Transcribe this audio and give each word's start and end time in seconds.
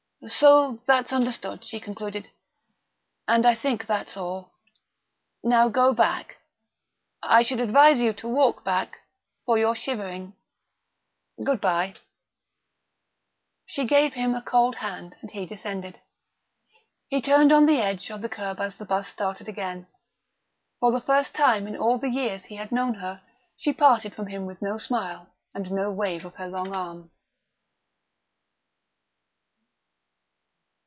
"So 0.27 0.79
that's 0.85 1.11
understood," 1.11 1.65
she 1.65 1.79
concluded. 1.79 2.29
"And 3.27 3.43
I 3.43 3.55
think 3.55 3.87
that's 3.87 4.15
all. 4.15 4.53
Now 5.41 5.67
go 5.67 5.93
back. 5.93 6.37
I 7.23 7.41
should 7.41 7.59
advise 7.59 7.99
you 7.99 8.13
to 8.13 8.27
walk 8.27 8.63
back, 8.63 8.99
for 9.47 9.57
you're 9.57 9.73
shivering 9.75 10.35
good 11.43 11.59
bye" 11.59 11.95
She 13.65 13.83
gave 13.83 14.13
him 14.13 14.35
a 14.35 14.43
cold 14.43 14.75
hand, 14.75 15.15
and 15.23 15.31
he 15.31 15.47
descended. 15.47 15.99
He 17.07 17.19
turned 17.19 17.51
on 17.51 17.65
the 17.65 17.79
edge 17.81 18.11
of 18.11 18.21
the 18.21 18.29
kerb 18.29 18.59
as 18.59 18.75
the 18.75 18.85
bus 18.85 19.07
started 19.07 19.49
again. 19.49 19.87
For 20.79 20.91
the 20.91 21.01
first 21.01 21.33
time 21.33 21.65
in 21.65 21.75
all 21.75 21.97
the 21.97 22.09
years 22.11 22.45
he 22.45 22.57
had 22.57 22.71
known 22.71 22.93
her 22.93 23.23
she 23.55 23.73
parted 23.73 24.13
from 24.15 24.27
him 24.27 24.45
with 24.45 24.61
no 24.61 24.77
smile 24.77 25.33
and 25.55 25.71
no 25.71 25.91
wave 25.91 26.25
of 26.25 26.35
her 26.35 26.47
long 26.47 26.75
arm. 26.75 27.09